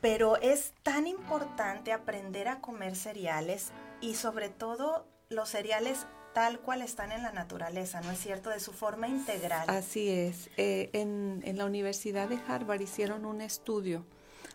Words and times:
pero 0.00 0.36
es 0.36 0.74
tan 0.82 1.06
importante 1.06 1.92
aprender 1.92 2.48
a 2.48 2.60
comer 2.60 2.96
cereales 2.96 3.72
y 4.00 4.14
sobre 4.14 4.48
todo 4.48 5.06
los 5.28 5.48
cereales 5.48 6.06
tal 6.36 6.60
cual 6.60 6.82
están 6.82 7.12
en 7.12 7.22
la 7.22 7.32
naturaleza, 7.32 8.02
¿no 8.02 8.10
es 8.10 8.18
cierto? 8.18 8.50
De 8.50 8.60
su 8.60 8.72
forma 8.72 9.08
integral. 9.08 9.70
Así 9.70 10.10
es. 10.10 10.50
Eh, 10.58 10.90
en, 10.92 11.40
la 11.56 11.64
Universidad 11.64 12.28
de 12.28 12.38
Harvard 12.46 12.82
hicieron 12.82 13.24
un 13.24 13.40
estudio, 13.40 14.04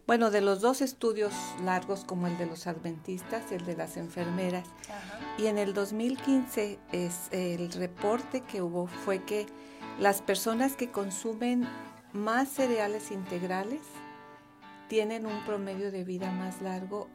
bueno, 0.05 0.29
de 0.29 0.41
los 0.41 0.61
dos 0.61 0.81
estudios 0.81 1.33
largos 1.63 2.03
como 2.03 2.27
el 2.27 2.37
de 2.37 2.45
los 2.45 2.67
adventistas, 2.67 3.51
el 3.51 3.65
de 3.65 3.75
las 3.75 3.97
enfermeras, 3.97 4.67
y 5.39 5.47
en 5.47 5.57
el 5.57 5.73
2015 5.73 6.77
es, 6.91 7.29
el 7.31 7.71
reporte 7.71 8.41
que 8.41 8.61
hubo 8.61 8.85
fue 8.85 9.23
que 9.23 9.47
las 9.99 10.21
personas 10.21 10.75
que 10.75 10.91
consumen 10.91 11.67
más 12.13 12.47
cereales 12.47 13.09
integrales 13.09 13.81
tienen 14.91 15.25
un 15.25 15.45
promedio 15.45 15.89
de 15.89 16.03
vida 16.03 16.29
más 16.31 16.61
largo 16.61 17.07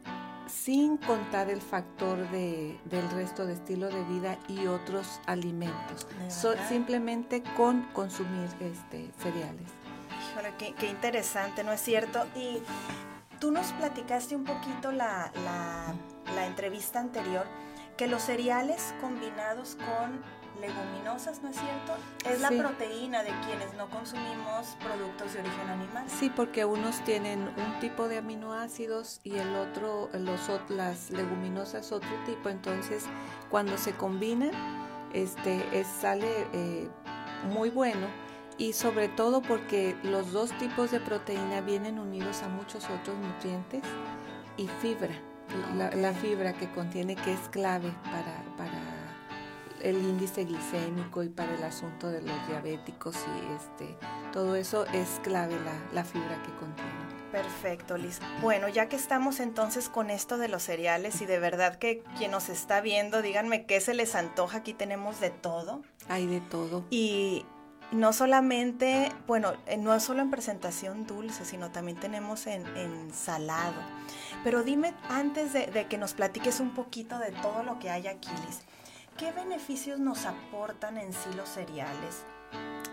sin 0.47 0.97
contar 0.97 1.51
el 1.51 1.61
factor 1.61 2.17
de, 2.31 2.75
del 2.85 3.07
resto 3.11 3.45
de 3.45 3.53
estilo 3.53 3.87
de 3.89 4.03
vida 4.05 4.39
y 4.47 4.65
otros 4.65 5.21
alimentos, 5.27 6.07
simplemente 6.67 7.43
con 7.55 7.83
consumir 7.93 8.49
este, 8.61 9.11
cereales. 9.19 9.69
Híjole, 10.31 10.55
qué, 10.57 10.73
qué, 10.73 10.87
interesante, 10.87 11.63
¿no 11.63 11.71
es 11.71 11.79
cierto? 11.79 12.25
Y 12.35 12.63
tú 13.39 13.51
nos 13.51 13.67
platicaste 13.73 14.35
un 14.35 14.45
poquito 14.45 14.91
la, 14.91 15.31
la, 15.45 15.93
la 16.33 16.47
entrevista 16.47 16.99
anterior, 16.99 17.45
que 17.95 18.07
los 18.07 18.23
cereales 18.23 18.95
combinados 19.01 19.75
con 19.75 20.23
leguminosas, 20.59 21.41
¿no 21.41 21.49
es 21.49 21.55
cierto? 21.55 21.93
Es 22.25 22.41
la 22.41 22.49
proteína 22.49 23.23
de 23.23 23.31
quienes 23.45 23.73
no 23.75 23.89
consumimos 23.89 24.75
productos 24.83 25.33
de 25.33 25.39
origen 25.41 25.69
animal. 25.69 26.03
Sí, 26.07 26.31
porque 26.35 26.65
unos 26.65 27.03
tienen 27.03 27.41
un 27.41 27.79
tipo 27.79 28.07
de 28.07 28.17
aminoácidos 28.17 29.19
y 29.23 29.37
el 29.37 29.55
otro, 29.55 30.09
los, 30.13 30.41
las 30.69 31.11
leguminosas 31.11 31.91
otro 31.91 32.09
tipo. 32.25 32.49
Entonces, 32.49 33.05
cuando 33.49 33.77
se 33.77 33.93
combinan, 33.93 34.51
este, 35.13 35.63
es, 35.73 35.87
sale 35.87 36.47
eh, 36.53 36.89
muy 37.51 37.69
bueno 37.69 38.07
y 38.57 38.73
sobre 38.73 39.07
todo 39.07 39.41
porque 39.41 39.95
los 40.03 40.31
dos 40.31 40.51
tipos 40.57 40.91
de 40.91 40.99
proteína 40.99 41.61
vienen 41.61 41.99
unidos 41.99 42.41
a 42.43 42.49
muchos 42.49 42.85
otros 42.85 43.17
nutrientes 43.17 43.83
y 44.57 44.67
fibra. 44.81 45.15
La, 45.77 45.91
la, 45.91 46.11
fibra 46.11 46.51
que 46.51 46.69
contiene 46.71 47.15
que 47.15 47.31
es 47.31 47.39
clave 47.49 47.93
para 48.03 48.36
el 49.81 49.97
índice 49.97 50.45
glicémico 50.45 51.23
y 51.23 51.29
para 51.29 51.53
el 51.53 51.63
asunto 51.63 52.09
de 52.09 52.21
los 52.21 52.47
diabéticos 52.47 53.15
y 53.15 53.53
este 53.55 53.95
todo 54.31 54.55
eso 54.55 54.85
es 54.87 55.19
clave 55.23 55.55
la, 55.93 56.03
fibra 56.03 56.41
que 56.43 56.51
contiene. 56.59 56.91
Perfecto, 57.31 57.97
Liz. 57.97 58.19
Bueno, 58.41 58.67
ya 58.67 58.87
que 58.87 58.95
estamos 58.95 59.39
entonces 59.39 59.89
con 59.89 60.09
esto 60.09 60.37
de 60.37 60.47
los 60.47 60.63
cereales 60.63 61.21
y 61.21 61.25
de 61.25 61.39
verdad 61.39 61.77
que 61.77 62.03
quien 62.17 62.31
nos 62.31 62.49
está 62.49 62.81
viendo, 62.81 63.21
díganme 63.21 63.65
qué 63.65 63.81
se 63.81 63.93
les 63.93 64.15
antoja, 64.15 64.59
aquí 64.59 64.73
tenemos 64.73 65.19
de 65.19 65.29
todo. 65.29 65.81
Hay 66.07 66.25
de 66.25 66.39
todo. 66.39 66.85
Y 66.89 67.45
no 67.91 68.13
solamente, 68.13 69.11
bueno, 69.27 69.53
eh, 69.65 69.77
no 69.77 69.93
es 69.93 70.03
solo 70.03 70.21
en 70.21 70.29
presentación 70.29 71.07
dulce, 71.07 71.45
sino 71.45 71.71
también 71.71 71.99
tenemos 71.99 72.47
en, 72.47 72.65
salado. 73.13 73.81
Pero 74.43 74.63
dime, 74.63 74.93
antes 75.09 75.53
de, 75.53 75.67
de, 75.67 75.87
que 75.87 75.97
nos 75.97 76.13
platiques 76.13 76.59
un 76.59 76.73
poquito 76.73 77.17
de 77.19 77.31
todo 77.31 77.63
lo 77.63 77.79
que 77.79 77.89
hay 77.89 78.07
aquí, 78.07 78.29
Liz, 78.45 78.61
¿Qué 79.17 79.31
beneficios 79.31 79.99
nos 79.99 80.27
aportan 80.27 80.97
en 80.97 81.11
sí 81.11 81.29
los 81.35 81.49
cereales? 81.49 82.23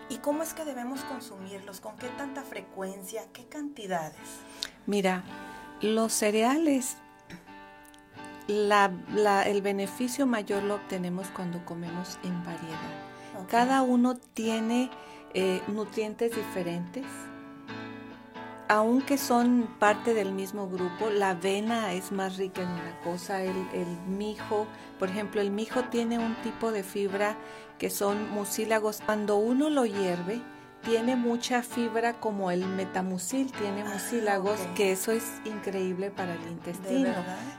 ¿Y 0.09 0.17
cómo 0.17 0.41
es 0.41 0.55
que 0.55 0.65
debemos 0.65 1.01
consumirlos? 1.01 1.79
¿Con 1.79 1.95
qué 1.97 2.07
tanta 2.17 2.41
frecuencia? 2.41 3.25
¿Qué 3.31 3.45
cantidades? 3.45 4.17
Mira, 4.87 5.23
los 5.81 6.11
cereales, 6.13 6.97
el 8.47 9.61
beneficio 9.61 10.25
mayor 10.25 10.63
lo 10.63 10.75
obtenemos 10.75 11.27
cuando 11.27 11.63
comemos 11.63 12.17
en 12.23 12.43
variedad. 12.43 13.47
Cada 13.47 13.83
uno 13.83 14.15
tiene 14.15 14.89
eh, 15.35 15.61
nutrientes 15.67 16.35
diferentes 16.35 17.05
aunque 18.67 19.17
son 19.17 19.67
parte 19.79 20.13
del 20.13 20.31
mismo 20.31 20.67
grupo, 20.67 21.09
la 21.09 21.31
avena 21.31 21.93
es 21.93 22.11
más 22.11 22.37
rica 22.37 22.61
en 22.61 22.69
una 22.69 22.99
cosa, 23.03 23.43
el, 23.43 23.55
el, 23.73 23.87
mijo, 24.07 24.67
por 24.99 25.09
ejemplo, 25.09 25.41
el 25.41 25.51
mijo 25.51 25.83
tiene 25.85 26.19
un 26.19 26.35
tipo 26.41 26.71
de 26.71 26.83
fibra 26.83 27.37
que 27.77 27.89
son 27.89 28.31
mucílagos. 28.31 29.01
Cuando 29.05 29.37
uno 29.37 29.69
lo 29.69 29.85
hierve, 29.85 30.41
tiene 30.85 31.15
mucha 31.15 31.63
fibra 31.63 32.13
como 32.13 32.51
el 32.51 32.65
metamucil 32.65 33.51
tiene 33.51 33.81
ah, 33.81 33.93
mucílagos, 33.93 34.59
que 34.75 34.91
eso 34.91 35.11
es 35.11 35.23
increíble 35.43 36.11
para 36.11 36.35
el 36.35 36.47
intestino. 36.47 37.11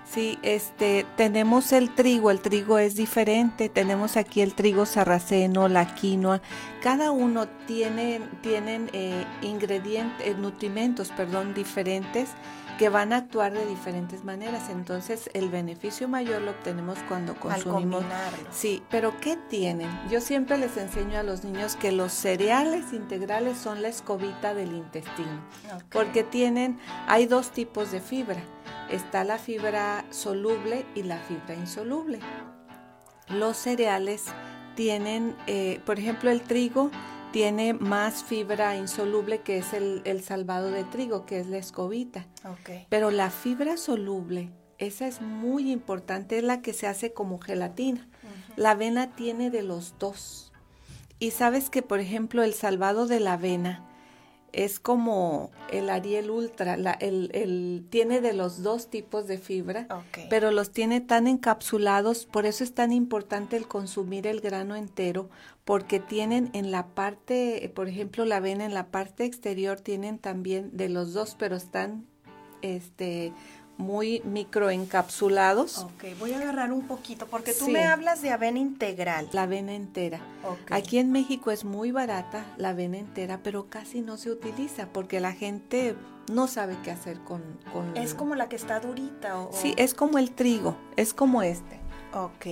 Sí, 0.08 0.38
este, 0.42 1.04
tenemos 1.16 1.72
el 1.72 1.92
trigo, 1.94 2.30
el 2.30 2.40
trigo 2.40 2.78
es 2.78 2.94
diferente, 2.94 3.68
tenemos 3.68 4.16
aquí 4.16 4.40
el 4.40 4.54
trigo 4.54 4.86
sarraceno, 4.86 5.68
la 5.68 5.94
quinoa, 5.94 6.40
cada 6.86 7.10
uno 7.10 7.48
tiene, 7.66 8.20
tienen 8.42 8.88
eh, 8.92 9.26
ingredientes, 9.42 10.24
eh, 10.24 10.36
nutrimentos, 10.38 11.08
perdón, 11.08 11.52
diferentes 11.52 12.30
que 12.78 12.88
van 12.90 13.12
a 13.12 13.16
actuar 13.16 13.52
de 13.54 13.66
diferentes 13.66 14.22
maneras. 14.22 14.70
Entonces, 14.70 15.28
el 15.34 15.48
beneficio 15.48 16.06
mayor 16.06 16.42
lo 16.42 16.52
obtenemos 16.52 16.96
cuando 17.08 17.34
consumimos. 17.34 18.04
Sí, 18.52 18.84
pero 18.88 19.18
¿qué 19.20 19.36
tienen? 19.50 19.90
Yo 20.12 20.20
siempre 20.20 20.58
les 20.58 20.76
enseño 20.76 21.18
a 21.18 21.24
los 21.24 21.42
niños 21.42 21.74
que 21.74 21.90
los 21.90 22.12
cereales 22.12 22.92
integrales 22.92 23.58
son 23.58 23.82
la 23.82 23.88
escobita 23.88 24.54
del 24.54 24.72
intestino, 24.72 25.42
porque 25.90 26.22
tienen, 26.22 26.78
hay 27.08 27.26
dos 27.26 27.50
tipos 27.50 27.90
de 27.90 28.00
fibra. 28.00 28.40
Está 28.90 29.24
la 29.24 29.38
fibra 29.38 30.04
soluble 30.10 30.86
y 30.94 31.02
la 31.02 31.18
fibra 31.18 31.56
insoluble. 31.56 32.20
Los 33.28 33.56
cereales 33.56 34.26
tienen, 34.76 35.34
eh, 35.48 35.80
por 35.84 35.98
ejemplo, 35.98 36.30
el 36.30 36.42
trigo 36.42 36.92
tiene 37.32 37.74
más 37.74 38.22
fibra 38.22 38.76
insoluble 38.76 39.40
que 39.40 39.58
es 39.58 39.72
el, 39.72 40.22
salvado 40.22 40.70
de 40.70 40.84
trigo, 40.84 41.26
que 41.26 41.40
es 41.40 41.48
la 41.48 41.58
escobita. 41.58 42.26
Pero 42.88 43.10
la 43.10 43.30
fibra 43.30 43.76
soluble, 43.76 44.50
esa 44.78 45.08
es 45.08 45.20
muy 45.20 45.72
importante, 45.72 46.38
es 46.38 46.44
la 46.44 46.62
que 46.62 46.72
se 46.72 46.86
hace 46.86 47.12
como 47.12 47.40
gelatina. 47.40 48.08
La 48.54 48.70
avena 48.70 49.14
tiene 49.16 49.50
de 49.50 49.62
los 49.62 49.94
dos. 49.98 50.52
Y 51.18 51.32
sabes 51.32 51.70
que, 51.70 51.82
por 51.82 51.98
ejemplo, 51.98 52.42
el 52.42 52.54
salvado 52.54 53.06
de 53.06 53.20
la 53.20 53.34
avena 53.34 53.84
es 54.56 54.80
como 54.80 55.50
el 55.70 55.90
Ariel 55.90 56.30
Ultra, 56.30 56.74
el, 57.00 57.86
tiene 57.90 58.22
de 58.22 58.32
los 58.32 58.62
dos 58.62 58.88
tipos 58.88 59.26
de 59.26 59.36
fibra, 59.36 59.86
pero 60.30 60.50
los 60.50 60.70
tiene 60.70 61.02
tan 61.02 61.26
encapsulados, 61.26 62.24
por 62.24 62.46
eso 62.46 62.64
es 62.64 62.72
tan 62.72 62.90
importante 62.90 63.58
el 63.58 63.68
consumir 63.68 64.26
el 64.26 64.40
grano 64.40 64.74
entero, 64.74 65.28
porque 65.66 66.00
tienen 66.00 66.48
en 66.54 66.70
la 66.70 66.86
parte, 66.86 67.70
por 67.74 67.86
ejemplo, 67.86 68.24
la 68.24 68.36
avena 68.36 68.64
en 68.64 68.72
la 68.72 68.86
parte 68.86 69.26
exterior 69.26 69.78
tienen 69.78 70.18
también 70.18 70.74
de 70.74 70.88
los 70.88 71.12
dos, 71.12 71.36
pero 71.38 71.54
están 71.54 72.06
este 72.62 73.34
muy 73.78 74.22
microencapsulados. 74.24 75.78
Ok, 75.78 76.04
voy 76.18 76.32
a 76.32 76.38
agarrar 76.38 76.72
un 76.72 76.86
poquito 76.86 77.26
porque 77.26 77.52
tú 77.52 77.68
me 77.68 77.84
hablas 77.84 78.22
de 78.22 78.30
avena 78.30 78.58
integral. 78.58 79.28
La 79.32 79.42
avena 79.42 79.74
entera. 79.74 80.20
Aquí 80.70 80.98
en 80.98 81.12
México 81.12 81.50
es 81.50 81.64
muy 81.64 81.90
barata 81.90 82.44
la 82.56 82.70
avena 82.70 82.98
entera, 82.98 83.40
pero 83.42 83.68
casi 83.68 84.00
no 84.00 84.16
se 84.16 84.30
utiliza 84.30 84.88
porque 84.92 85.20
la 85.20 85.32
gente 85.32 85.96
no 86.32 86.46
sabe 86.46 86.76
qué 86.82 86.90
hacer 86.90 87.20
con... 87.20 87.42
con 87.72 87.96
es 87.96 88.14
como 88.14 88.34
la 88.34 88.48
que 88.48 88.56
está 88.56 88.80
durita. 88.80 89.38
O, 89.38 89.52
Sí, 89.52 89.74
es 89.76 89.94
como 89.94 90.18
el 90.18 90.32
trigo, 90.32 90.76
es 90.96 91.14
como 91.14 91.42
este. 91.42 91.78
Ok. 92.14 92.46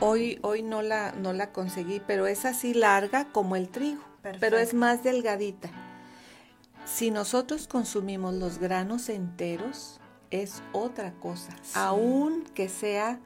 Hoy, 0.00 0.38
hoy 0.42 0.62
no, 0.62 0.82
la, 0.82 1.12
no 1.12 1.32
la 1.32 1.52
conseguí, 1.52 2.00
pero 2.06 2.26
es 2.26 2.44
así 2.44 2.72
larga 2.72 3.26
como 3.32 3.56
el 3.56 3.68
trigo, 3.68 4.02
pero 4.40 4.56
es 4.56 4.72
más 4.72 5.02
delgadita. 5.02 5.70
Si 6.86 7.10
nosotros 7.10 7.66
consumimos 7.66 8.34
los 8.34 8.58
granos 8.58 9.08
enteros, 9.08 10.00
es 10.30 10.62
otra 10.72 11.12
cosa. 11.14 11.54
Aún 11.74 12.44
que 12.54 12.68
sea 12.68 13.20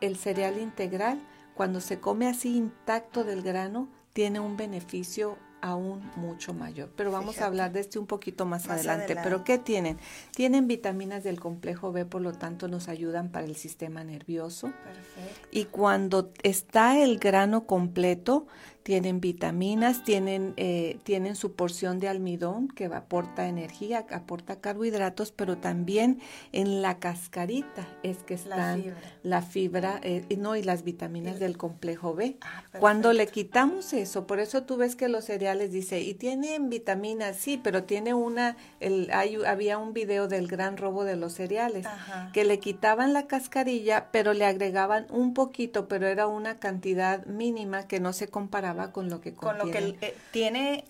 el 0.00 0.16
cereal 0.16 0.58
integral, 0.58 1.20
cuando 1.54 1.80
se 1.80 2.00
come 2.00 2.28
así 2.28 2.56
intacto 2.56 3.24
del 3.24 3.42
grano, 3.42 3.88
tiene 4.12 4.40
un 4.40 4.56
beneficio 4.56 5.36
aún 5.60 6.02
mucho 6.16 6.54
mayor. 6.54 6.90
Pero 6.96 7.10
vamos 7.10 7.40
a 7.40 7.46
hablar 7.46 7.72
de 7.72 7.80
este 7.80 7.98
un 7.98 8.06
poquito 8.06 8.46
más, 8.46 8.68
adelante. 8.68 9.16
Pero 9.22 9.44
¿qué 9.44 9.58
tienen? 9.58 9.98
Tienen 10.34 10.66
vitaminas 10.66 11.24
del 11.24 11.40
complejo 11.40 11.92
B, 11.92 12.04
por 12.04 12.22
lo 12.22 12.32
tanto 12.32 12.68
nos 12.68 12.88
ayudan 12.88 13.30
para 13.30 13.46
el 13.46 13.56
sistema 13.56 14.04
nervioso. 14.04 14.72
Perfecto. 14.84 15.48
Y 15.50 15.64
cuando 15.64 16.32
está 16.42 17.02
el 17.02 17.18
grano 17.18 17.66
completo, 17.66 18.46
tienen 18.88 19.20
vitaminas, 19.20 20.02
tienen, 20.02 20.54
eh, 20.56 20.98
tienen 21.02 21.36
su 21.36 21.52
porción 21.52 21.98
de 21.98 22.08
almidón 22.08 22.68
que 22.68 22.86
aporta 22.86 23.46
energía, 23.46 24.06
aporta 24.10 24.62
carbohidratos, 24.62 25.30
pero 25.30 25.58
también 25.58 26.20
en 26.52 26.80
la 26.80 26.98
cascarita 26.98 27.86
es 28.02 28.22
que 28.22 28.32
están 28.32 28.94
la 29.22 29.42
fibra, 29.42 30.00
eh, 30.02 30.24
no, 30.38 30.56
y 30.56 30.62
las 30.62 30.84
vitaminas 30.84 31.38
del 31.38 31.58
complejo 31.58 32.14
B. 32.14 32.38
Ah, 32.40 32.64
Cuando 32.80 33.12
le 33.12 33.26
quitamos 33.26 33.92
eso, 33.92 34.26
por 34.26 34.40
eso 34.40 34.62
tú 34.62 34.78
ves 34.78 34.96
que 34.96 35.08
los 35.08 35.26
cereales 35.26 35.47
dice, 35.54 36.00
y 36.00 36.14
tienen 36.14 36.70
vitaminas, 36.70 37.36
sí, 37.36 37.60
pero 37.62 37.84
tiene 37.84 38.14
una, 38.14 38.56
el, 38.80 39.10
hay, 39.12 39.36
había 39.44 39.78
un 39.78 39.92
video 39.92 40.28
del 40.28 40.48
gran 40.48 40.76
robo 40.76 41.04
de 41.04 41.16
los 41.16 41.34
cereales, 41.34 41.86
que 42.32 42.44
le 42.44 42.60
quitaban 42.60 43.12
la 43.12 43.26
cascarilla, 43.26 44.08
pero 44.12 44.32
le 44.32 44.44
agregaban 44.44 45.06
un 45.10 45.34
poquito, 45.34 45.88
pero 45.88 46.06
era 46.06 46.26
una 46.26 46.58
cantidad 46.58 47.24
mínima 47.26 47.86
que 47.86 48.00
no 48.00 48.12
se 48.12 48.28
comparaba 48.28 48.92
con 48.92 49.08
lo 49.08 49.20
que 49.20 49.34
Con 49.34 49.58
lo 49.58 49.70
que 49.70 49.96
eh, 50.00 50.16
tiene 50.30 50.84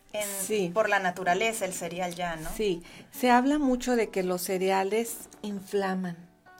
por 0.72 0.88
la 0.88 0.99
naturaleza 0.99 1.64
el 1.64 1.72
cereal 1.72 2.14
ya, 2.14 2.37
¿no? 2.37 2.50
Sí, 2.56 2.82
se 3.10 3.31
habla 3.31 3.58
mucho 3.58 3.96
de 3.96 4.10
que 4.10 4.22
los 4.22 4.43
cereales 4.43 5.28
inflaman. 5.43 6.16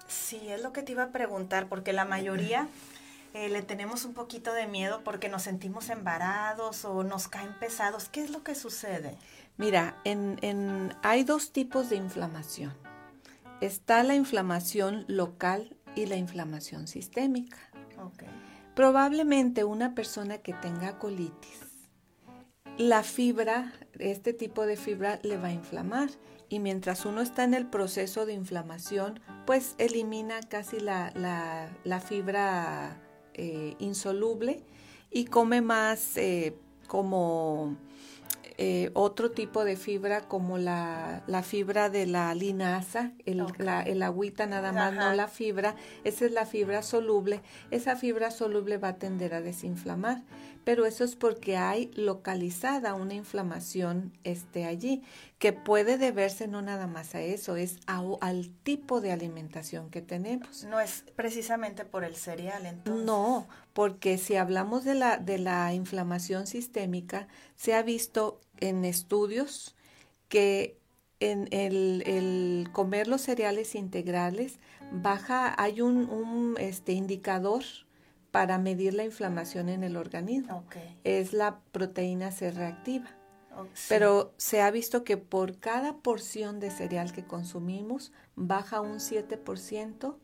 Sí, 0.07 0.41
es 0.49 0.63
lo 0.63 0.73
que 0.73 0.83
te 0.83 0.93
iba 0.93 1.05
a 1.05 1.09
preguntar, 1.11 1.69
porque 1.69 1.93
la 1.93 2.05
mayoría 2.05 2.69
eh, 3.35 3.49
le 3.49 3.63
tenemos 3.63 4.05
un 4.05 4.15
poquito 4.15 4.53
de 4.53 4.67
miedo 4.67 5.03
porque 5.05 5.29
nos 5.29 5.43
sentimos 5.43 5.89
embarados 5.91 6.85
o 6.85 7.05
nos 7.05 7.29
caen 7.29 7.59
pesados. 7.59 8.09
¿Qué 8.09 8.23
es 8.23 8.31
lo 8.31 8.43
que 8.43 8.55
sucede? 8.55 9.17
Mira, 9.57 10.01
en, 10.05 10.39
en, 10.43 10.95
hay 11.03 11.25
dos 11.25 11.53
tipos 11.53 11.91
de 11.91 11.97
inflamación. 11.97 12.73
Está 13.61 14.03
la 14.03 14.15
inflamación 14.15 15.05
local 15.09 15.77
y 15.95 16.07
la 16.07 16.17
inflamación 16.17 16.87
sistémica. 16.87 17.59
Okay. 17.99 18.29
Probablemente 18.75 19.65
una 19.65 19.95
persona 19.95 20.39
que 20.39 20.53
tenga 20.53 20.99
colitis, 20.99 21.69
la 22.77 23.03
fibra, 23.03 23.73
este 23.99 24.33
tipo 24.33 24.65
de 24.65 24.77
fibra 24.77 25.19
le 25.25 25.37
va 25.37 25.49
a 25.49 25.53
inflamar 25.53 26.11
y 26.49 26.61
mientras 26.61 27.05
uno 27.05 27.21
está 27.21 27.43
en 27.43 27.55
el 27.55 27.67
proceso 27.67 28.25
de 28.25 28.35
inflamación, 28.35 29.21
pues 29.47 29.75
elimina 29.79 30.41
casi 30.49 30.79
la, 30.79 31.13
fibra 32.07 32.97
eh, 33.39 33.77
insoluble 33.79 34.61
y 35.11 35.25
come 35.27 35.63
más 35.63 36.17
eh, 36.17 36.55
como 36.87 37.77
eh, 38.61 38.91
otro 38.95 39.31
tipo 39.31 39.65
de 39.65 39.77
fibra 39.77 40.23
como 40.23 40.59
la, 40.59 41.23
fibra 41.45 41.91
de 41.91 42.07
la 42.07 42.35
linaza, 42.35 43.13
el, 43.25 43.47
el 43.87 44.03
agüita 44.03 44.47
nada 44.47 44.73
más, 44.73 44.93
no 44.93 45.15
la 45.15 45.29
fibra, 45.29 45.77
esa 46.03 46.27
es 46.27 46.33
la 46.33 46.45
fibra 46.45 46.83
soluble, 46.83 47.41
esa 47.71 47.95
fibra 47.95 48.33
soluble 48.33 48.77
va 48.77 48.89
a 48.89 48.97
tender 48.97 49.33
a 49.33 49.43
desinflamar, 49.43 50.25
pero 50.65 50.87
eso 50.87 51.05
es 51.05 51.15
porque 51.15 51.57
hay 51.57 51.93
localizada 51.95 52.95
una 52.95 53.15
inflamación 53.15 54.13
este, 54.25 54.65
allí, 54.65 55.03
que 55.39 55.53
puede 55.53 55.97
deberse 55.97 56.49
no 56.49 56.61
nada 56.61 56.89
más 56.89 57.15
a 57.15 57.21
eso, 57.21 57.55
es 57.55 57.77
al 57.87 58.51
tipo 58.65 59.01
de 59.01 59.13
alimentación 59.13 59.89
que 59.89 60.03
tenemos. 60.03 60.65
No 60.65 60.81
es 60.81 61.05
precisamente 61.15 61.85
por 61.85 62.03
el 62.03 62.17
cereal, 62.17 62.67
entonces. 62.67 63.07
No, 63.07 63.47
porque 63.79 64.19
si 64.19 64.35
hablamos 64.35 64.83
de 64.83 64.97
la, 64.97 65.19
de 65.19 65.39
la 65.39 65.73
inflamación 65.73 66.49
sistémica, 66.49 67.29
se 67.55 67.75
ha 67.75 67.83
visto 67.85 68.41
en 68.57 68.85
estudios 68.85 69.77
que 70.29 70.77
en 71.21 71.47
el, 71.53 72.69
comer 72.73 73.07
los 73.07 73.21
cereales 73.21 73.77
integrales 73.77 74.59
baja, 74.91 75.55
hay 75.63 75.81
un, 75.81 76.57
este, 76.59 76.91
indicador 76.91 77.63
para 78.33 78.59
medir 78.59 78.95
la 78.95 79.05
inflamación 79.05 79.69
en 79.69 79.85
el 79.85 79.97
organismo. 79.97 80.65
Es 81.05 81.33
la 81.33 81.61
proteína 81.71 82.33
C 82.33 82.51
reactiva. 82.51 83.07
Pero 83.89 84.35
se 84.39 84.61
ha 84.61 84.73
visto 84.73 85.05
que 85.05 85.19
por 85.19 85.61
cada 85.61 85.99
porción 85.99 86.59
de 86.59 86.73
cereal 86.73 87.13
que 87.13 87.25
consumimos 87.25 88.11
baja 88.35 88.81
un 88.81 88.97
7% 88.99 90.17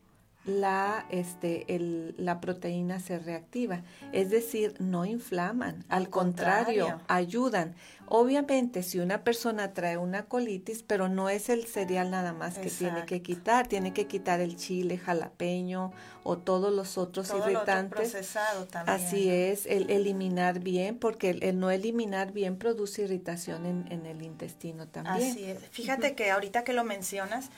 la, 0.45 1.05
este, 1.09 1.75
el, 1.75 2.13
la 2.17 2.39
proteína 2.39 2.99
se 2.99 3.17
reactiva. 3.17 3.81
Es 4.11 4.29
decir, 4.29 4.75
no 4.79 5.05
inflaman, 5.05 5.83
al, 5.89 6.09
contrario, 6.09 7.01
ayudan. 7.07 7.75
Obviamente, 8.07 8.83
si 8.83 8.99
una 8.99 9.23
persona 9.23 9.73
trae 9.73 9.97
una 9.97 10.25
colitis, 10.25 10.83
pero 10.83 11.09
no 11.09 11.29
es 11.29 11.49
el 11.49 11.65
cereal 11.65 12.11
nada 12.11 12.33
más 12.33 12.59
que 12.59 12.69
tiene 12.69 13.05
que 13.07 13.23
quitar, 13.23 13.67
tiene 13.67 13.93
que 13.93 14.05
quitar 14.05 14.39
el 14.39 14.55
chile, 14.55 14.99
jalapeño 14.99 15.91
o 16.23 16.37
todos 16.37 16.71
los 16.71 16.99
otros 16.99 17.33
irritantes. 17.35 18.11
procesado 18.11 18.65
también. 18.67 18.95
Así 18.95 19.31
es, 19.31 19.65
el 19.65 19.89
eliminar 19.89 20.59
bien, 20.59 20.99
porque 20.99 21.31
el, 21.31 21.59
no 21.59 21.71
eliminar 21.71 22.31
bien 22.31 22.57
produce 22.57 23.01
irritación 23.01 23.65
en, 23.65 23.91
en, 23.91 24.05
el 24.05 24.21
intestino 24.21 24.87
también. 24.87 25.31
Así 25.31 25.45
es. 25.45 25.57
Fíjate 25.71 26.13
que 26.13 26.29
ahorita 26.29 26.63
que 26.63 26.73
lo 26.73 26.83
mencionas, 26.83 27.49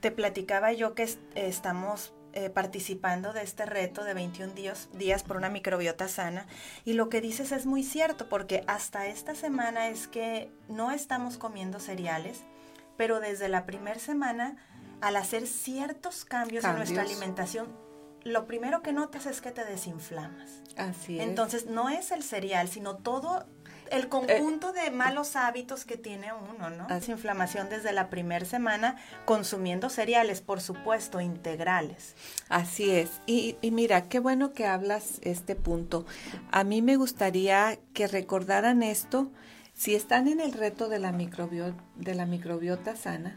te 0.00 0.12
platicaba 0.12 0.72
yo 0.72 0.94
que 0.94 1.08
estamos 1.34 2.12
eh, 2.36 2.50
participando 2.50 3.32
de 3.32 3.42
este 3.42 3.64
reto 3.64 4.04
de 4.04 4.12
21 4.12 4.52
días, 4.52 4.90
días 4.92 5.22
por 5.22 5.38
una 5.38 5.48
microbiota 5.48 6.06
sana. 6.06 6.46
Y 6.84 6.92
lo 6.92 7.08
que 7.08 7.22
dices 7.22 7.50
es 7.50 7.64
muy 7.64 7.82
cierto, 7.82 8.28
porque 8.28 8.62
hasta 8.66 9.06
esta 9.06 9.34
semana 9.34 9.88
es 9.88 10.06
que 10.06 10.52
no 10.68 10.90
estamos 10.90 11.38
comiendo 11.38 11.80
cereales, 11.80 12.42
pero 12.98 13.20
desde 13.20 13.48
la 13.48 13.64
primera 13.64 13.98
semana, 13.98 14.58
al 15.00 15.16
hacer 15.16 15.46
ciertos 15.46 16.26
cambios, 16.26 16.62
en 16.64 16.76
nuestra 16.76 17.00
alimentación, 17.00 17.68
lo 18.26 18.46
primero 18.46 18.82
que 18.82 18.92
notas 18.92 19.26
es 19.26 19.40
que 19.40 19.52
te 19.52 19.64
desinflamas. 19.64 20.62
Así 20.76 21.18
es. 21.18 21.26
Entonces, 21.26 21.66
no 21.66 21.88
es 21.88 22.10
el 22.10 22.22
cereal, 22.22 22.68
sino 22.68 22.96
todo 22.96 23.46
el 23.90 24.08
conjunto 24.08 24.72
de 24.72 24.90
malos 24.90 25.36
hábitos 25.36 25.84
que 25.84 25.96
tiene 25.96 26.32
uno, 26.32 26.70
¿no? 26.70 26.86
Hace 26.88 27.12
inflamación 27.12 27.68
desde 27.68 27.92
la 27.92 28.10
primera 28.10 28.44
semana 28.44 28.96
consumiendo 29.24 29.88
cereales, 29.90 30.40
por 30.40 30.60
supuesto, 30.60 31.20
integrales. 31.20 32.16
Así 32.48 32.90
es. 32.90 33.20
Y, 33.26 33.56
mira, 33.62 34.08
qué 34.08 34.18
bueno 34.18 34.52
que 34.52 34.66
hablas 34.66 35.20
este 35.22 35.54
punto. 35.54 36.04
A 36.50 36.64
mí 36.64 36.82
me 36.82 36.96
gustaría 36.96 37.78
que 37.94 38.08
recordaran 38.08 38.82
esto. 38.82 39.30
Si 39.72 39.94
están 39.94 40.26
en 40.26 40.40
el 40.40 40.52
reto 40.52 40.88
de 40.88 40.98
la, 40.98 41.12
de 41.12 42.14
la 42.14 42.26
microbiota 42.26 42.96
sana, 42.96 43.36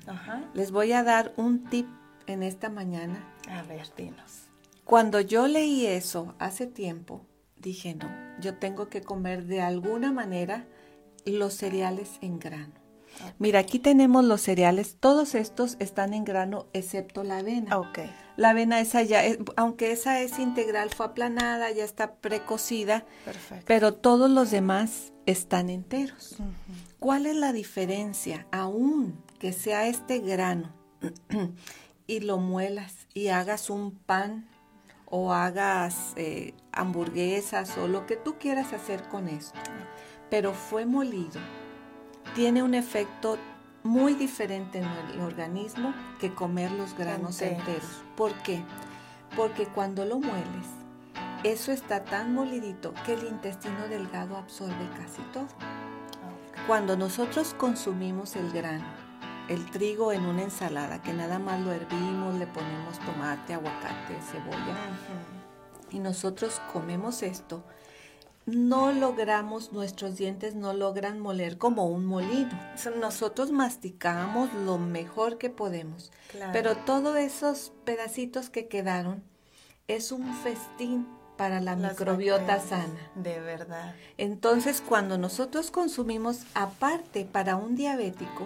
les 0.56 0.72
voy 0.72 0.94
a 0.94 1.04
dar 1.04 1.32
un 1.36 1.66
tip 1.66 1.88
en 2.28 2.42
esta 2.44 2.70
mañana. 2.70 3.24
A 3.50 3.62
ver, 3.64 3.88
dinos. 3.96 4.49
Cuando 4.90 5.22
yo 5.22 5.48
leí 5.48 5.86
eso 5.86 6.34
hace 6.40 6.66
tiempo, 6.66 7.22
dije, 7.58 7.94
no, 7.94 8.10
yo 8.42 8.58
tengo 8.58 8.90
que 8.90 9.04
comer 9.04 9.46
de 9.46 9.62
alguna 9.62 10.12
manera 10.12 10.66
los 11.28 11.54
cereales 11.54 12.18
en 12.22 12.40
grano. 12.40 12.74
Mira, 13.38 13.60
aquí 13.60 13.78
tenemos 13.78 14.26
los 14.26 14.42
cereales, 14.42 14.98
todos 15.00 15.36
estos 15.36 15.78
están 15.78 16.16
en 16.16 16.24
grano 16.24 16.66
excepto 16.74 17.24
la 17.24 17.38
avena. 17.38 17.78
Okay. 17.78 18.10
La 18.36 18.50
avena 18.50 18.80
esa 18.80 19.04
ya, 19.04 19.22
aunque 19.58 19.92
esa 19.92 20.22
es 20.22 20.40
integral, 20.40 20.90
fue 20.90 21.06
aplanada, 21.06 21.70
ya 21.70 21.84
está 21.84 22.16
precocida, 22.16 23.06
Perfecto. 23.26 23.66
pero 23.68 23.94
todos 23.94 24.28
los 24.28 24.50
demás 24.50 25.14
están 25.28 25.70
enteros. 25.70 26.38
¿Cuál 26.98 27.28
es 27.28 27.36
la 27.36 27.54
diferencia? 27.54 28.48
Aún 28.52 29.24
que 29.38 29.54
sea 29.54 29.86
este 29.86 30.18
grano 30.18 30.74
y 32.08 32.22
lo 32.22 32.40
muelas 32.40 32.96
y 33.14 33.28
hagas 33.28 33.70
un 33.70 33.92
pan 33.92 34.50
o 35.10 35.34
hagas 35.34 36.14
eh, 36.16 36.54
hamburguesas 36.72 37.78
o 37.78 37.88
lo 37.88 38.06
que 38.06 38.16
tú 38.16 38.36
quieras 38.40 38.74
hacer 38.74 39.04
con 39.10 39.28
esto. 39.28 39.60
Pero 40.30 40.54
fue 40.54 40.86
molido. 40.86 41.40
Tiene 42.36 42.62
un 42.62 42.74
efecto 42.74 43.38
muy 43.84 44.14
diferente 44.14 44.80
en 44.80 44.86
el 45.14 45.22
organismo 45.22 45.94
que 46.20 46.34
comer 46.34 46.72
los 46.72 46.96
granos 46.98 47.42
enteros. 47.42 48.04
¿Por 48.16 48.34
qué? 48.44 48.64
Porque 49.36 49.66
cuando 49.66 50.06
lo 50.06 50.20
mueles, 50.20 50.68
eso 51.44 51.72
está 51.72 52.04
tan 52.04 52.34
molidito 52.34 52.94
que 53.06 53.14
el 53.14 53.26
intestino 53.26 53.88
delgado 53.88 54.38
absorbe 54.38 54.90
casi 54.98 55.22
todo. 55.34 55.48
Cuando 56.68 56.98
nosotros 56.98 57.56
consumimos 57.58 58.36
el 58.36 58.52
grano, 58.52 58.86
el 59.50 59.70
trigo 59.72 60.14
en 60.14 60.26
una 60.26 60.44
ensalada, 60.44 61.02
que 61.02 61.12
nada 61.12 61.40
más 61.40 61.60
lo 61.60 61.74
hervimos, 61.74 62.36
le 62.36 62.48
ponemos 62.48 63.00
tomate, 63.00 63.56
aguacate, 63.56 64.16
cebolla, 64.32 64.78
y 65.92 66.00
nosotros 66.00 66.62
comemos 66.72 67.24
esto, 67.24 67.64
no 68.46 68.92
logramos, 68.92 69.74
nuestros 69.74 70.16
dientes 70.16 70.56
no 70.56 70.74
logran 70.74 71.20
moler 71.20 71.58
como 71.58 71.88
un 71.88 72.06
molino. 72.06 72.58
Nosotros 73.00 73.52
masticamos 73.52 74.54
lo 74.54 74.78
mejor 74.78 75.38
que 75.38 75.50
podemos, 75.50 76.12
pero 76.54 76.76
todos 76.78 77.18
esos 77.18 77.72
pedacitos 77.86 78.50
que 78.50 78.68
quedaron 78.68 79.24
es 79.88 80.12
un 80.12 80.34
festín 80.36 81.08
para 81.38 81.62
la 81.62 81.76
microbiota 81.76 82.60
sana. 82.60 83.00
De 83.16 83.40
verdad. 83.40 83.96
Entonces, 84.18 84.84
cuando 84.86 85.18
nosotros 85.18 85.72
consumimos 85.72 86.42
aparte 86.54 87.26
para 87.26 87.56
un 87.56 87.76
diabético, 87.76 88.46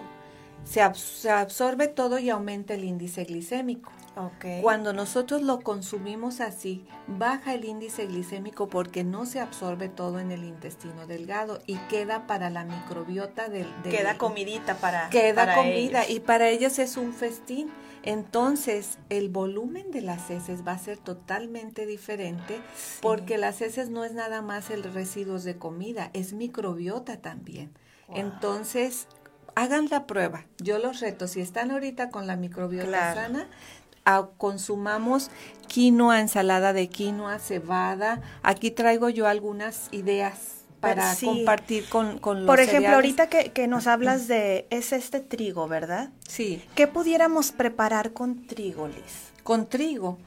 se, 0.64 0.80
absorbe 1.30 1.88
todo 1.88 2.18
y 2.18 2.30
aumenta 2.30 2.74
el 2.74 2.84
índice 2.84 3.24
glicémico. 3.24 3.90
Cuando 4.62 4.92
nosotros 4.92 5.42
lo 5.42 5.60
consumimos 5.60 6.40
así, 6.40 6.84
baja 7.08 7.52
el 7.52 7.64
índice 7.64 8.06
glicémico 8.06 8.68
porque 8.68 9.02
no 9.02 9.26
se 9.26 9.40
absorbe 9.40 9.88
todo 9.88 10.20
en 10.20 10.30
el 10.30 10.44
intestino 10.44 11.08
delgado 11.08 11.58
y 11.66 11.76
queda 11.88 12.28
para 12.28 12.48
la 12.48 12.64
microbiota 12.64 13.48
del... 13.48 13.66
queda 13.82 14.16
comidita 14.16 14.76
para 14.76 15.10
Queda 15.10 15.56
comida 15.56 16.08
y 16.08 16.20
para 16.20 16.48
ellos 16.48 16.78
es 16.78 16.96
un 16.96 17.12
festín. 17.12 17.70
Entonces, 18.04 18.98
el 19.08 19.30
volumen 19.30 19.90
de 19.90 20.02
las 20.02 20.30
heces 20.30 20.64
va 20.64 20.72
a 20.72 20.78
ser 20.78 20.98
totalmente 20.98 21.84
diferente 21.86 22.60
porque 23.00 23.36
las 23.36 23.62
heces 23.62 23.88
no 23.88 24.04
es 24.04 24.12
nada 24.12 24.42
más 24.42 24.70
el 24.70 24.84
residuos 24.84 25.42
de 25.42 25.56
comida, 25.56 26.10
es 26.12 26.34
microbiota 26.34 27.16
también. 27.16 27.72
Entonces, 28.14 29.08
hagan 29.54 29.88
la 29.90 30.06
prueba. 30.06 30.44
Yo 30.58 30.78
los 30.78 31.00
reto, 31.00 31.28
si 31.28 31.40
están 31.40 31.70
ahorita 31.70 32.10
con 32.10 32.26
la 32.26 32.36
microbiota 32.36 33.14
sana, 33.14 33.48
consumamos 34.36 35.30
quinoa, 35.66 36.20
ensalada 36.20 36.72
de 36.72 36.88
quinoa, 36.88 37.38
cebada. 37.38 38.20
Aquí 38.42 38.70
traigo 38.70 39.08
yo 39.08 39.26
algunas 39.26 39.88
ideas 39.92 40.64
para 40.80 41.14
compartir 41.22 41.88
con, 41.88 42.18
con 42.18 42.40
los 42.40 42.46
Por 42.46 42.60
ejemplo, 42.60 42.94
ahorita 42.94 43.28
que, 43.28 43.52
que, 43.52 43.66
nos 43.66 43.86
hablas 43.86 44.28
de, 44.28 44.66
es 44.70 44.92
este 44.92 45.20
trigo, 45.20 45.66
¿verdad? 45.66 46.10
Sí. 46.28 46.62
¿Qué 46.74 46.86
pudiéramos 46.86 47.52
preparar 47.52 48.12
con 48.12 48.46
trigo, 48.46 48.88
Liz? 48.88 49.32
Con 49.42 49.66
trigo. 49.66 50.18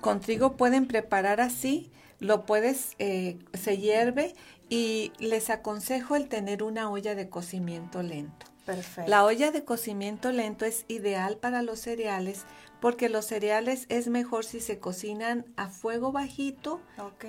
con 0.00 0.20
trigo 0.20 0.56
pueden 0.56 0.86
preparar 0.86 1.40
así, 1.40 1.90
lo 2.20 2.46
puedes, 2.46 2.94
eh, 2.98 3.38
se 3.54 3.78
hierve 3.78 4.34
y 4.68 5.12
les 5.18 5.50
aconsejo 5.50 6.16
el 6.16 6.28
tener 6.28 6.62
una 6.62 6.90
olla 6.90 7.14
de 7.14 7.28
cocimiento 7.28 8.02
lento. 8.02 8.46
Perfecto. 8.68 9.10
La 9.10 9.24
olla 9.24 9.50
de 9.50 9.64
cocimiento 9.64 10.30
lento 10.30 10.66
es 10.66 10.84
ideal 10.88 11.38
para 11.38 11.62
los 11.62 11.80
cereales 11.80 12.44
porque 12.80 13.08
los 13.08 13.24
cereales 13.24 13.86
es 13.88 14.08
mejor 14.08 14.44
si 14.44 14.60
se 14.60 14.78
cocinan 14.78 15.46
a 15.56 15.68
fuego 15.68 16.12
bajito 16.12 16.80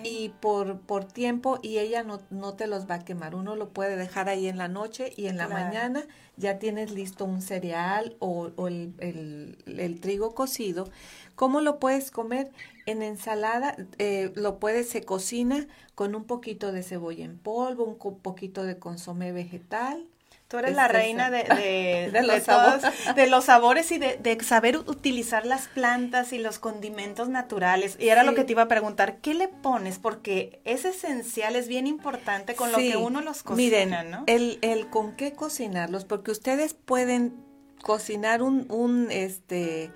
y 0.04 0.30
por, 0.42 0.82
por 0.82 1.06
tiempo 1.06 1.60
y 1.62 1.80
ella 1.80 2.04
no, 2.04 2.20
no, 2.30 2.54
te 2.56 2.68
los 2.68 2.90
va 2.90 2.96
a 2.96 3.06
quemar. 3.06 3.36
Uno 3.36 3.56
lo 3.56 3.70
puede 3.70 3.96
dejar 3.96 4.30
ahí 4.30 4.48
en 4.48 4.58
la 4.58 4.68
noche 4.68 5.14
y 5.16 5.28
en 5.28 5.38
la 5.38 5.48
mañana 5.48 6.06
ya 6.38 6.60
tienes 6.60 6.92
listo 6.92 7.26
un 7.26 7.42
cereal 7.42 8.16
o, 8.20 8.52
el, 8.68 9.56
el, 9.66 10.00
trigo 10.02 10.36
cocido. 10.36 10.90
¿Cómo 11.36 11.62
lo 11.62 11.80
puedes 11.80 12.12
comer? 12.12 12.52
En 12.86 13.02
ensalada 13.02 13.76
eh, 13.98 14.32
lo 14.36 14.60
puedes, 14.60 14.90
se 14.90 15.04
cocina 15.04 15.68
con 15.96 16.16
un 16.16 16.26
poquito 16.26 16.72
de 16.72 16.84
cebolla 16.84 17.26
en 17.26 17.38
polvo, 17.38 17.86
un 17.86 18.20
poquito 18.20 18.64
de 18.64 18.78
consomé 18.78 19.32
vegetal, 19.32 20.06
Tú 20.50 20.58
eres 20.58 20.76
la 20.76 20.88
reina 20.88 21.30
de, 21.32 22.10
de, 22.12 22.24
los 22.24 22.44
sabores. 22.44 23.16
de, 23.16 23.28
los 23.28 23.46
sabores. 23.46 23.92
y 23.92 24.00
de, 24.00 24.38
saber 24.42 24.78
utilizar 24.78 25.46
las 25.46 25.68
plantas 25.68 26.34
y 26.34 26.40
los 26.40 26.58
condimentos 26.58 27.30
naturales. 27.30 27.96
Y 28.00 28.10
era 28.10 28.24
lo 28.24 28.34
que 28.34 28.44
te 28.44 28.54
iba 28.54 28.64
a 28.64 28.68
preguntar, 28.68 29.18
¿qué 29.18 29.36
le 29.36 29.48
pones? 29.48 30.00
Porque 30.00 30.60
es 30.66 30.86
esencial, 30.86 31.56
es 31.56 31.68
bien 31.68 31.86
importante 31.86 32.56
con 32.56 32.72
lo 32.72 32.80
que 32.80 32.98
uno 32.98 33.22
los 33.22 33.44
cocina, 33.44 34.02
Miren, 34.02 34.24
El, 34.26 34.58
el 34.64 34.90
con 34.90 35.16
qué 35.16 35.34
cocinarlos, 35.34 36.06
porque 36.06 36.32
ustedes 36.32 36.74
pueden 36.74 37.46
cocinar 37.84 38.42
un, 38.42 38.66
un, 38.72 39.10
este, 39.12 39.92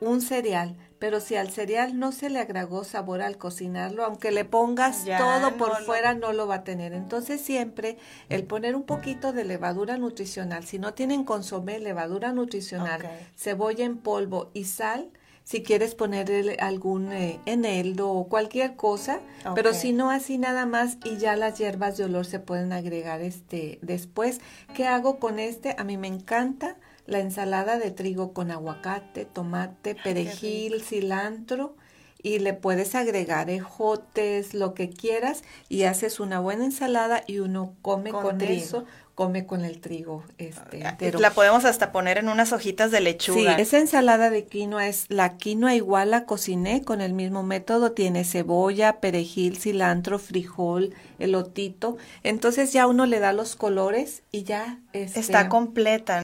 un 0.00 0.20
cereal, 0.20 0.76
pero 0.98 1.20
si 1.20 1.36
al 1.36 1.50
cereal 1.50 1.98
no 1.98 2.12
se 2.12 2.30
le 2.30 2.38
agregó 2.38 2.84
sabor 2.84 3.22
al 3.22 3.38
cocinarlo, 3.38 4.04
aunque 4.04 4.30
le 4.30 4.44
pongas 4.44 5.04
todo 5.04 5.56
por 5.56 5.76
fuera, 5.84 6.14
no 6.14 6.32
lo 6.32 6.46
va 6.46 6.56
a 6.56 6.64
tener. 6.64 6.92
Entonces 6.92 7.40
siempre 7.40 7.98
el 8.28 8.44
poner 8.44 8.74
un 8.76 8.84
poquito 8.84 9.32
de 9.32 9.44
levadura 9.44 9.98
nutricional, 9.98 10.64
si 10.64 10.78
no 10.78 10.94
tienen 10.94 11.24
consomé, 11.24 11.78
levadura 11.78 12.32
nutricional, 12.32 13.08
cebolla 13.36 13.84
en 13.84 13.98
polvo 13.98 14.50
y 14.54 14.64
sal, 14.64 15.10
si 15.44 15.62
quieres 15.62 15.94
ponerle 15.94 16.56
algún 16.58 17.12
eh, 17.12 17.38
eneldo 17.46 18.10
o 18.10 18.28
cualquier 18.28 18.74
cosa, 18.74 19.20
pero 19.54 19.74
si 19.74 19.92
no 19.92 20.10
así 20.10 20.38
nada 20.38 20.66
más 20.66 20.98
y 21.04 21.18
ya 21.18 21.36
las 21.36 21.56
hierbas 21.56 21.96
de 21.96 22.04
olor 22.04 22.26
se 22.26 22.40
pueden 22.40 22.72
agregar 22.72 23.20
este 23.20 23.78
después. 23.80 24.40
¿Qué 24.74 24.88
hago 24.88 25.20
con 25.20 25.38
este? 25.38 25.76
A 25.78 25.84
mí 25.84 25.98
me 25.98 26.08
encanta 26.08 26.76
la 27.06 27.20
ensalada 27.20 27.78
de 27.78 27.90
trigo 27.90 28.32
con 28.32 28.50
aguacate, 28.50 29.24
tomate, 29.24 29.94
perejil, 29.94 30.82
cilantro 30.82 31.76
y 32.22 32.40
le 32.40 32.54
puedes 32.54 32.96
agregar 32.96 33.50
ejotes, 33.50 34.52
lo 34.52 34.74
que 34.74 34.90
quieras 34.90 35.42
y 35.68 35.84
haces 35.84 36.18
una 36.18 36.40
buena 36.40 36.64
ensalada 36.64 37.22
y 37.26 37.38
uno 37.38 37.74
come 37.82 38.10
con, 38.10 38.40
eso, 38.40 38.84
come 39.14 39.46
con 39.46 39.64
el 39.64 39.80
trigo 39.80 40.24
este, 40.38 40.84
ah, 40.84 40.90
entero. 40.90 41.20
La 41.20 41.30
podemos 41.30 41.64
hasta 41.64 41.92
poner 41.92 42.18
en 42.18 42.28
unas 42.28 42.52
hojitas 42.52 42.90
de 42.90 43.00
lechuga. 43.00 43.54
Sí, 43.54 43.62
esa 43.62 43.78
ensalada 43.78 44.28
de 44.30 44.44
quinoa 44.44 44.88
es 44.88 45.06
la 45.08 45.36
quinoa 45.36 45.74
igual 45.74 46.10
la 46.10 46.24
cociné 46.24 46.82
con 46.82 47.00
el 47.00 47.12
mismo 47.12 47.44
método, 47.44 47.92
tiene 47.92 48.24
cebolla, 48.24 48.98
perejil, 48.98 49.56
cilantro, 49.58 50.18
frijol, 50.18 50.94
elotito, 51.18 51.96
entonces 52.24 52.72
ya 52.72 52.86
uno 52.88 53.06
le 53.06 53.20
da 53.20 53.32
los 53.32 53.54
colores 53.56 54.22
y 54.32 54.42
ya 54.42 54.80
este, 54.92 55.20
está 55.20 55.48
completa. 55.48 56.14